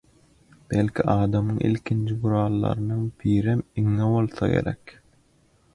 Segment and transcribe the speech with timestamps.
[0.69, 4.99] Belki, adamyň ilkinji gurallarynyň birem iňňe bolsa gerek